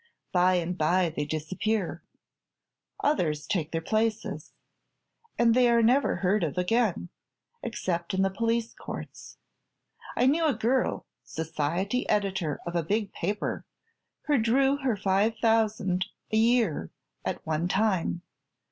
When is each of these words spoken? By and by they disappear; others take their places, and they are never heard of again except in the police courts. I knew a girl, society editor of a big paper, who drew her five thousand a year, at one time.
By 0.31 0.55
and 0.55 0.75
by 0.75 1.11
they 1.15 1.25
disappear; 1.25 2.01
others 3.03 3.45
take 3.45 3.69
their 3.71 3.81
places, 3.83 4.51
and 5.37 5.53
they 5.53 5.69
are 5.69 5.83
never 5.83 6.15
heard 6.15 6.43
of 6.43 6.57
again 6.57 7.09
except 7.61 8.15
in 8.15 8.23
the 8.23 8.31
police 8.31 8.73
courts. 8.73 9.37
I 10.15 10.25
knew 10.25 10.43
a 10.47 10.55
girl, 10.55 11.05
society 11.23 12.09
editor 12.09 12.59
of 12.65 12.75
a 12.75 12.81
big 12.81 13.13
paper, 13.13 13.63
who 14.23 14.39
drew 14.39 14.77
her 14.77 14.97
five 14.97 15.37
thousand 15.37 16.07
a 16.31 16.37
year, 16.37 16.89
at 17.23 17.45
one 17.45 17.67
time. 17.67 18.23